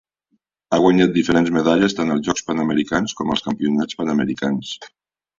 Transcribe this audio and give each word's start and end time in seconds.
Ha 0.75 0.77
guanyat 0.83 1.11
diferents 1.17 1.51
medalles 1.57 1.95
tant 1.99 2.13
als 2.13 2.25
Jocs 2.29 2.45
Panamericans, 2.47 3.13
com 3.19 3.35
als 3.35 3.45
Campionats 3.49 3.99
Panamericans. 4.01 4.73